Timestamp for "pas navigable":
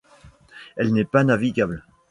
1.05-1.83